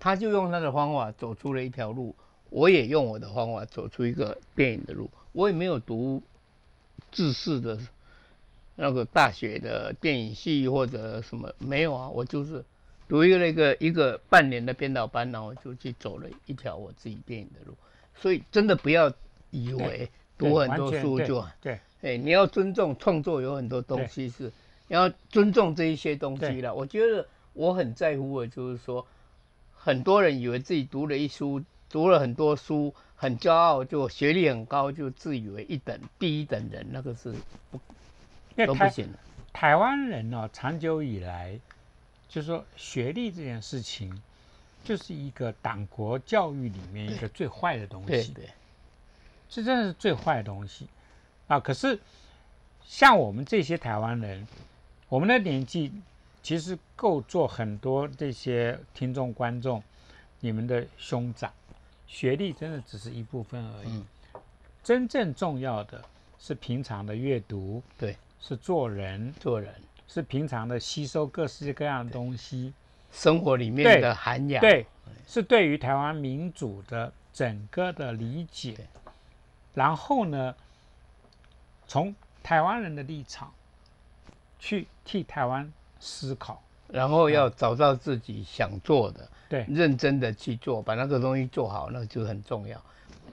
[0.00, 2.12] 他就用他的方法走出了一条路，
[2.50, 5.08] 我也用我的方法走出一个电影的路。
[5.30, 6.20] 我也没有读
[7.10, 7.78] 自式的
[8.76, 12.64] 那个大学的电影系或者什么，没有啊，我就是
[13.08, 17.74] 读一个那个一个半年的编导班，然后就去走了一条我自己电影的路。
[18.14, 19.12] 所以真的不要
[19.50, 20.10] 以为。
[20.38, 24.44] 读很多书就对，哎，你要尊重创作，有很多东西是
[24.86, 26.72] 你要尊重这一些东西了。
[26.72, 29.04] 我觉得我很在乎的，就是说，
[29.74, 31.60] 很多人以为自己读了一书，
[31.90, 37.34] 读了很多书，很骄傲，就学历很高，就自以为一等第一等人，那个是
[37.70, 37.80] 不
[38.66, 39.08] 都不行。
[39.52, 41.58] 台湾人呢，长久以来，
[42.28, 44.22] 就是说学历这件事情，
[44.84, 48.32] 就是一个党国教育里面一个最坏的东西。
[48.32, 48.48] 对。
[49.50, 50.86] 这真的是最坏的东西，
[51.46, 51.58] 啊。
[51.58, 51.98] 可是
[52.84, 54.46] 像我们这些台湾人，
[55.08, 55.90] 我们的年纪
[56.42, 59.82] 其实够做很多这些听众观众，
[60.40, 61.50] 你们的兄长，
[62.08, 64.02] 学历真的只是一部分而已。
[64.82, 66.02] 真正重要的
[66.38, 69.72] 是平常的阅读，对，是做人，做人
[70.08, 72.72] 是平常的吸收各式各样的东西，
[73.12, 74.86] 生活里面的涵养，对，
[75.26, 78.88] 是对于台湾民主的整个的理解。
[79.74, 80.54] 然后呢，
[81.86, 83.52] 从台湾人的立场
[84.58, 92.80] 去替台湾思考，然后要找到自己想做的，对，认真的去做，把那个东西做好，那就很重要。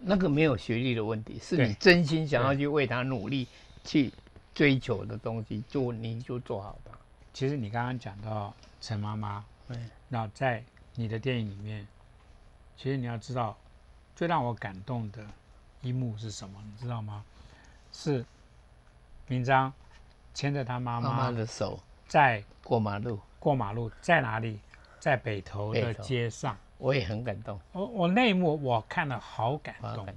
[0.01, 3.47] 那个没有学历的问题，是你真心想要去为他努力、
[3.83, 4.11] 去
[4.53, 6.97] 追求的东西，就你就做好吧。
[7.33, 9.43] 其实你刚刚讲到陈妈妈，
[10.07, 11.85] 那在你的电影里面，
[12.77, 13.57] 其实你要知道，
[14.15, 15.25] 最让我感动的
[15.81, 16.63] 一幕是什么？
[16.65, 17.25] 你知道吗？
[17.91, 18.23] 是
[19.27, 19.73] 明章
[20.33, 24.59] 牵着他妈妈的手在过马路，过马路在哪里？
[25.05, 26.57] 在北投的街上。
[26.79, 30.07] 我也很感动，我我那一幕我看了好感动，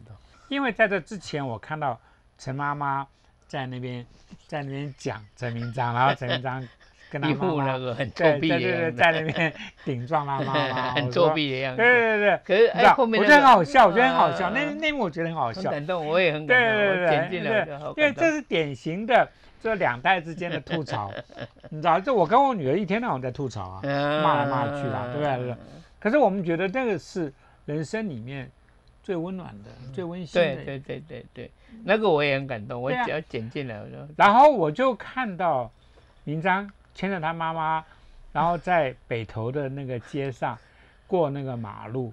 [0.48, 2.00] 因为在这之前我看到
[2.38, 3.06] 陈妈妈
[3.46, 4.04] 在那边
[4.46, 6.66] 在那边讲陈明章，然后陈明章
[7.10, 9.52] 跟他妈妈 那个很作弊的在那边
[9.84, 11.82] 顶撞他妈妈， 很作弊的样子。
[11.82, 16.76] 对对对，可是哎后面我觉得很好笑，我觉得很好笑，那那幕我觉得很好笑，感动，我也很感动。
[16.76, 21.10] 对对对对，因为这是典型的这两代之间的吐槽，
[21.70, 25.56] 你知道，就我跟我女儿一天到晚在吐槽啊，骂来骂去的，对不对？
[26.00, 27.32] 可是我们觉得那个是
[27.66, 28.50] 人生里面
[29.02, 30.54] 最温暖的、最温馨的。
[30.54, 31.50] 对对对对对，
[31.84, 33.96] 那个我也很感动，我只要剪进来，我就。
[34.16, 35.70] 然后我就看到
[36.24, 37.84] 明章牵着他妈妈，
[38.32, 40.56] 然后在北头的那个街上
[41.06, 42.12] 过那个马路，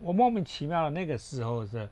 [0.00, 1.88] 我莫名其妙的那个时候是。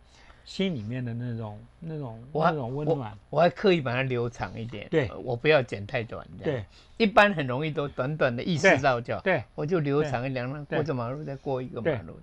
[0.48, 4.88] 心里面的那种、那种、那种温暖，我还刻意把它留长一点。
[4.88, 6.26] 对，我不要剪太短。
[6.42, 6.64] 对，
[6.96, 9.20] 一般很容易都短短的意识到就。
[9.20, 12.18] 对，我就留长一点，过着马路再过一个马路。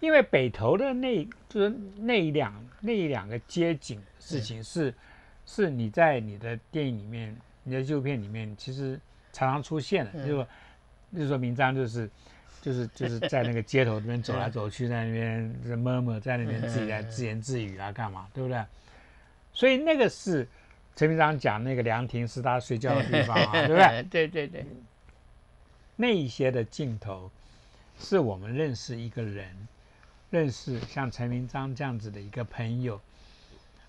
[0.00, 4.92] 因为北投的那，就是那两那两个街景事情是，
[5.46, 8.98] 是你在你的电影里面、你的纪录片里面，其实
[9.32, 10.26] 常常出现的。
[10.26, 10.48] 就说，
[11.14, 12.10] 就是说明章就是。
[12.60, 18.62] 就是就是在那个街头那边走来走去，在那边摸摸，在那边自己在自言自语啊，干嘛，对不对？
[19.52, 20.46] 所以那个是
[20.94, 24.02] 陈明章讲那个凉亭是他睡觉的地方啊， 对不对？
[24.10, 24.66] 对对对。
[25.96, 27.30] 那一些的镜头，
[27.98, 29.68] 是我们认识一个人，
[30.30, 33.00] 认识像陈明章这样子的一个朋友，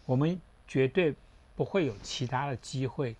[0.05, 1.13] 我们绝对
[1.55, 3.15] 不会有其他的机会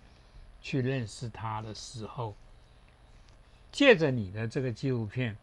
[0.60, 2.34] 去认识他的时候。
[3.72, 5.34] 借着你的这个纪录片，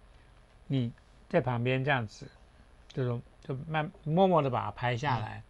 [0.67, 0.91] 你
[1.27, 2.27] 在旁边这样子，
[2.87, 5.41] 这种就慢默默的把它拍下来，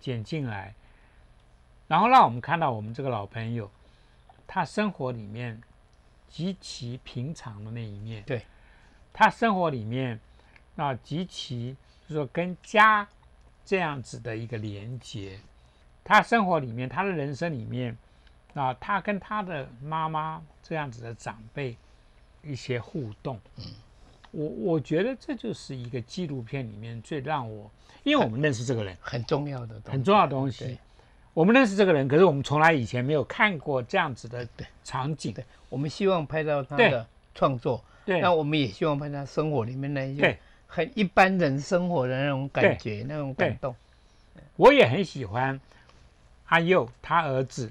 [0.00, 0.74] 剪进来，
[1.86, 3.70] 然后让我们看到我们这个老朋友，
[4.46, 5.60] 他生活里面
[6.26, 8.22] 极其平常的那一面。
[8.22, 8.46] 对，
[9.12, 10.18] 他生活里面
[10.76, 13.06] 啊极其就是说跟家
[13.62, 15.38] 这样子的一个连接，
[16.02, 17.94] 他生活里面他的人生里面
[18.54, 21.76] 啊，他跟他的妈妈这样子的长辈。
[22.42, 23.64] 一些互动，嗯，
[24.30, 27.70] 我我觉得这就是一个纪录片里面最让我，
[28.02, 28.96] 因为我们认识这个人。
[29.00, 30.78] 很重要的很重要的东西，
[31.34, 34.46] 我们认识这个人，可是我们从来以前没有看过这样子的
[34.84, 43.74] 场景，对，我们希望拍到他的创作，对，那我们也希望拍他生活里面那些很一般人生活的那种感觉，那种感动。
[44.56, 45.58] 我也很喜欢
[46.46, 47.70] 阿佑他儿子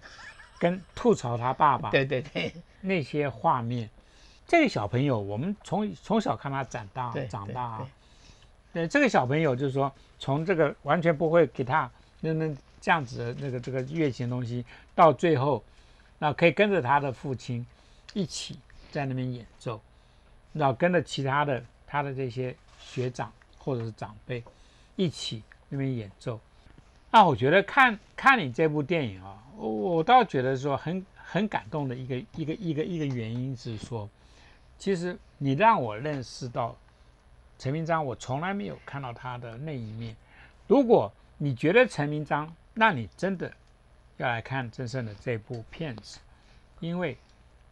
[0.58, 3.90] 跟吐槽他爸爸， 对对对，那些画面。
[4.52, 7.88] 这个小朋友，我们从从小看他长大，长大啊。
[8.74, 15.64] 对，这个小朋友就是说，从这个完全不会给他那那这样子的那个这个乐器的东西，到最后，
[16.20, 17.66] 那可以跟着他的父亲
[18.14, 18.60] 一起
[18.92, 19.80] 在那边演奏，
[20.52, 24.44] 然后跟着其他的他的这些学长或者是长辈
[24.98, 26.38] 一起那边演奏。
[27.10, 34.10] 那我觉得看看你这部电影啊，我我倒觉得说很很感动的一个一个一个一个原因是说。
[34.82, 36.76] 其实你让我认识到
[37.60, 40.18] 陈明章，我从来没有看到他的那一面。
[40.66, 43.54] 如果你觉得陈明章，那你真的
[44.18, 46.18] 要来看郑胜的这部片子，
[46.80, 47.16] 因为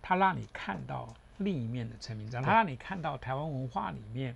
[0.04, 4.36] 他让你看到另一面的陈明章，他让你看到台湾文化里面，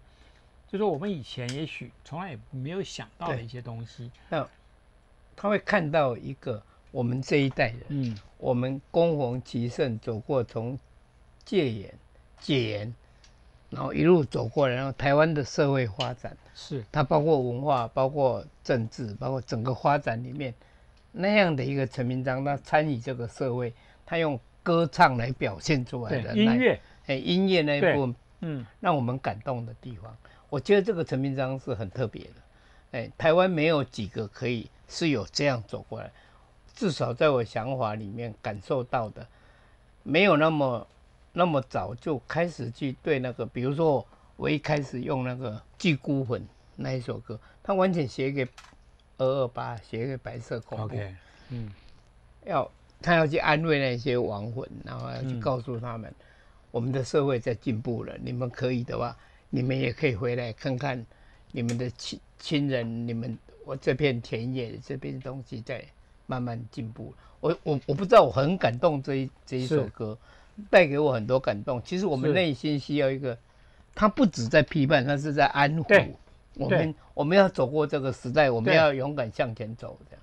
[0.67, 4.09] 就是我们以前也许从来也没有想到的一些东西。
[4.29, 4.49] 那
[5.35, 6.59] 他会看到一个
[6.89, 10.75] 我们这一代人，嗯，我们攻逢其盛走过从
[11.45, 11.93] 戒严。
[12.43, 12.93] 戒严，
[13.69, 16.37] 然后一路走过来，然后台湾的社会发展。
[16.53, 16.83] 是。
[16.91, 20.53] 它包括文化、包括政治、包括整个发展里面，
[21.11, 23.73] 那样的一个陈明章，他参与这个社会，
[24.05, 30.15] 他用歌唱来表现出来的音乐，哎，音乐那一部分，嗯，让我们感动的地方，
[30.49, 32.33] 我觉得这个陈明章是很特别的，
[32.91, 36.11] 哎，台湾没有几个可以是有这样走过来，
[36.75, 39.25] 至少在我想法里面感受到的，
[40.03, 40.87] 没有那么
[41.33, 46.41] 那么早就开始去对那个，比如说我一开始用那个《寄孤魂》
[46.77, 48.47] 那一首歌，他完全写给。
[49.19, 50.97] 二二八写给白色恐怖，
[51.49, 51.71] 嗯，
[52.45, 52.69] 要
[52.99, 56.11] 他要去安慰那些亡魂，然后要去告诉他们，
[56.71, 59.15] 我们的社会在进步了，你们可以的话，
[59.51, 61.05] 你们也可以回来看看
[61.51, 65.85] 你们的亲亲人，你们我这片田野这边东西在
[66.25, 67.13] 慢慢进步。
[67.39, 70.17] 我我我不知道，我很感动这一这一首歌，
[70.69, 71.81] 带给我很多感动。
[71.83, 73.37] 其实我们内心需要一个，
[73.95, 76.15] 他不止在批判，他是在安抚。
[76.55, 79.97] 我们我们要走过这个时代，我们要勇敢向前走。
[80.07, 80.21] 这样，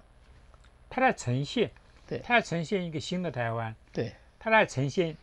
[0.88, 1.70] 他在呈现，
[2.06, 3.74] 对，他在呈现一个新的台湾。
[3.92, 5.16] 对，他在呈现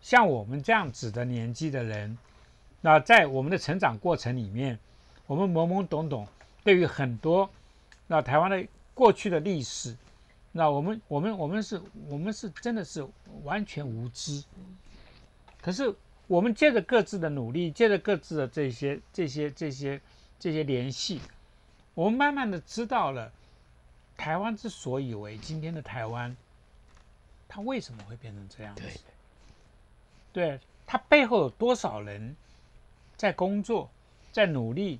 [0.00, 2.16] 像我们这样子的年纪的人，
[2.80, 4.78] 那在我们的成长过程里面，
[5.26, 6.28] 我们懵懵懂懂，
[6.62, 7.50] 对于很多
[8.06, 9.96] 那台湾的过去的历史，
[10.56, 13.06] 那我们我们我们是我们是真的是
[13.42, 14.42] 完全无知，
[15.60, 15.94] 可是。
[16.26, 20.00] 我们借着各自的努力，借着各自的这些、这些、这些、
[20.38, 21.20] 这些联系，
[21.92, 23.30] 我们慢慢的知道了，
[24.16, 26.34] 台湾之所以为今天的台湾，
[27.46, 28.82] 它为什么会变成这样子？
[30.32, 32.34] 对，它背后有多少人
[33.18, 33.90] 在工作、
[34.32, 34.98] 在努力、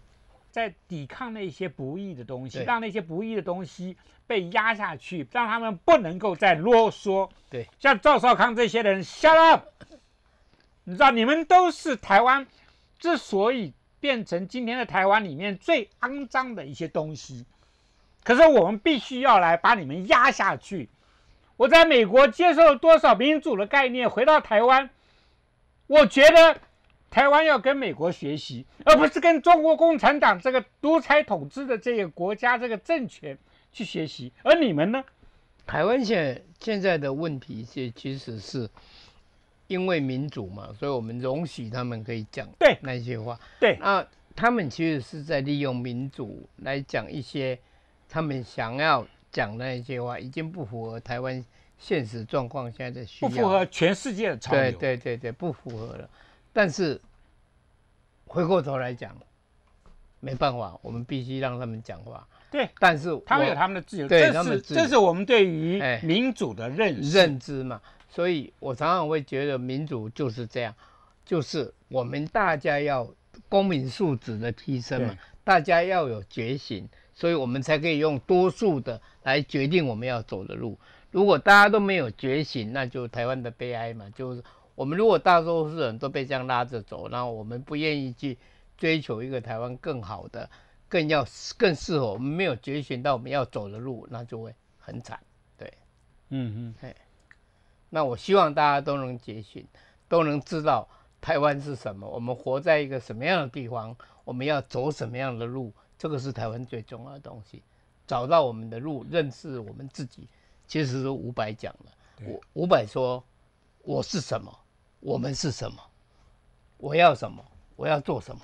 [0.54, 7.28] 在抵抗那些不义的东西，让那些不义的东西被压下去，让他们不能够再啰嗦。
[7.50, 9.64] 对，像赵少康这些人，shut up。
[10.84, 12.46] 你知道，你们都是台湾
[13.00, 17.44] 之所以变成今天的台湾里面最肮脏的一些东西，
[18.22, 20.88] 可是我们必须要来把你们压下去。
[21.56, 24.88] 我在美国接受了多少民主的概念，回到台湾，
[25.88, 26.60] 我觉得
[27.14, 33.38] 台湾要跟美国学习，而不是跟中国共产党这个独裁统治的这个国家这个政权
[33.70, 34.32] 去学习。
[34.42, 35.04] 而你们呢？
[35.64, 38.68] 台湾现现在的问题，是其实是。
[39.66, 43.40] 因为民主嘛，所以我们容许他们可以讲对那些话。
[43.58, 47.58] 对，那他们其实是在利用民主来讲一些
[48.06, 51.42] 他们想要讲的那些话，已经不符合台湾
[51.78, 54.62] 现实状况现在的需要，不符合全世界的潮流。
[54.72, 56.10] 对对对对，不符合了。
[56.54, 56.98] 但是
[58.24, 59.14] 回过头来讲，
[60.20, 62.26] 没办法，我们必须让他们讲话。
[62.50, 67.78] 对，但是他们有他们的自由，这是这是我们对于民主的认认知嘛。
[68.08, 70.72] 所以我常常会觉得民主就是这样，
[71.26, 73.12] 就是我们大家要
[73.48, 80.78] 公民素质的提升嘛，大家要有觉醒，所以我们才可以用多数的来决定我们要走的路。
[81.10, 84.08] 如果大家都没有觉醒，那就台湾的悲哀嘛。
[84.14, 84.42] 就是
[84.74, 88.38] 我们如果大多数人都被这样拉着走，那我们不愿意去
[88.76, 90.50] 追求一个台湾更好的、
[90.88, 91.24] 更要
[91.56, 95.20] 更适合我们没有觉醒到我们要走的路，那就会很惨。
[95.56, 95.72] 对，
[96.30, 96.94] 嗯嗯，哎。
[97.90, 99.64] 那我希望大家都能觉醒，
[100.08, 100.88] 都能知道
[101.20, 107.62] 台湾是什么，我们活在一个什么样的地方，我们要走什么样的路，这个是台湾最重要的东西。
[108.04, 110.28] 找到我们的路，认识我们自己，
[110.66, 112.26] 其实是伍佰讲的。
[112.26, 113.22] 伍伍佰说
[113.82, 114.52] ：“我是什么？
[115.04, 115.78] 我们是什么？
[116.78, 117.44] 我要什么？
[117.76, 118.40] 我要做什么？”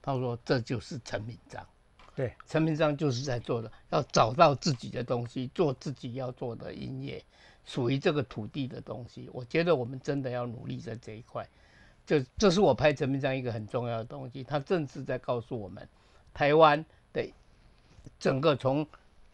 [0.00, 1.62] 他说：“这就是陈明章。”
[2.16, 7.22] 对，陈明章就是在做的，要找到自己的东西，做自己要做的音乐。
[7.66, 11.46] 属于这个土地的东西，我觉得我们真的要努力在这一块。
[12.06, 15.86] 这这是我拍陈明章一个很重要的东西，他正是在告诉我们，
[16.32, 16.82] 台湾
[17.12, 17.30] 的
[18.18, 18.86] 整个从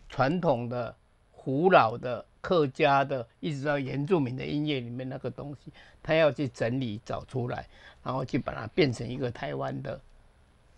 [0.09, 0.97] 传统的、
[1.45, 5.71] 古老的客家的，一直到原住民的音乐里面那个东西，
[6.03, 7.69] 他要去整理找出来，
[8.03, 10.01] 然后去把它变成一个台湾的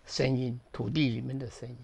[0.04, 1.78] 声音，土地里面的声音。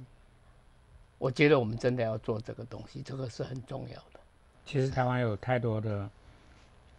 [1.18, 4.18] 我觉得我们真的要做这个东西，这个是很重要的。
[4.66, 6.11] 其实台湾有太多的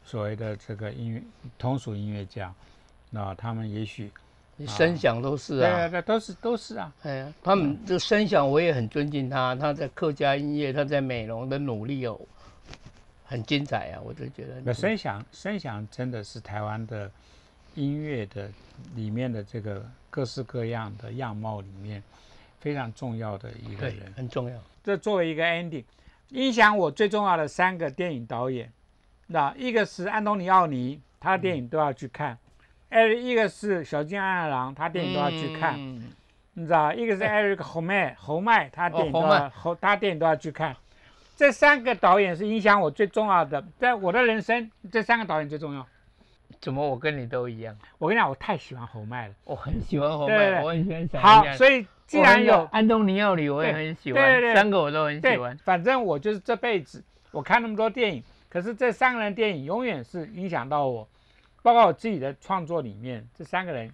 [0.06, 1.22] 所谓的这个音乐
[1.58, 2.54] 通俗音乐家，
[3.10, 4.10] 那他们也许
[4.68, 6.94] 声响都是啊，对对，都是都是啊。
[7.04, 12.20] 哎呀，他们这声响我也很尊敬他，他在客家音乐，他在美容的努力哦，
[13.26, 14.62] 很精彩啊，我就觉得。
[14.64, 17.10] 那声响声响真的是台湾的
[17.76, 18.50] 音乐的
[18.96, 22.02] 里面的这个各式各样的样貌里面
[22.60, 24.58] 非常重要的一个人，很重要。
[24.84, 25.84] 这作为一个 ending。
[26.30, 28.72] 影响我最重要的三个电影导演，
[29.28, 32.36] 那一个是安东尼奥尼，他的电影都要去看；
[32.94, 35.76] 艾瑞一个是小津安二郎，他电影都要去看。
[36.54, 40.76] 你知道，一个是艾瑞克侯麦侯麦，他电影都要侯他电影都要去看。
[41.36, 45.84] 这三个导演是影响我最重要的，在我的人生，这三个导演最重要。
[46.62, 47.76] 怎么我跟你都一样？
[47.98, 55.58] 我跟你讲，我太喜欢侯麦了，我很喜欢侯麦，我很喜欢小好，所以既然有安东尼奥里，我也很喜欢，对对，三个我都很喜欢。
[55.64, 61.08] 反正我就是这辈子我看那么多电影，可是这三个人电影永远是影响到我，
[61.64, 63.92] 包括我自己的创作里面，这三个人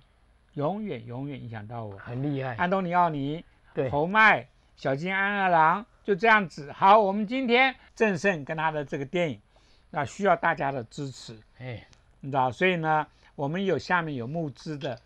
[0.55, 2.55] 永远永远影响到我，很厉害。
[2.55, 4.45] 安东尼奥尼，对，侯麦，
[4.75, 6.69] 小金安二郎，就这样子。
[6.73, 9.39] 好，我们今天郑胜跟他的这个电影，
[9.89, 11.87] 那需要大家的支持，哎，
[12.19, 13.07] 你知道，所以呢。
[13.35, 14.99] 我们有下面有募资的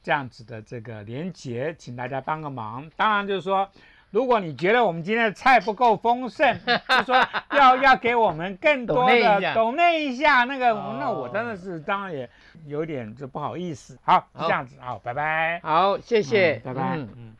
[0.00, 2.88] 这样子的这个连结，请大家帮个忙。
[2.94, 3.68] 当然就是说，
[4.10, 6.58] 如果你觉得我们今天的菜不够丰盛，
[6.88, 7.16] 就说
[7.52, 12.28] 要要给我们更多的懂那一下，那个那我真的是当然也
[12.66, 13.98] 有点就不好意思。
[14.02, 15.60] 好，这样子好，拜拜。
[15.62, 16.96] 好，谢谢，拜拜。
[16.96, 17.34] 嗯嗯。